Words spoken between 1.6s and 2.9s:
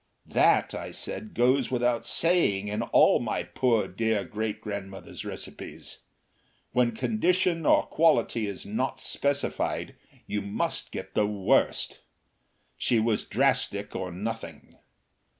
without saying in